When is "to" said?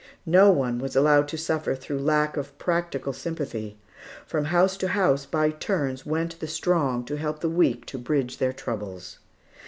1.27-1.37, 4.77-4.87, 7.05-7.17, 7.85-7.99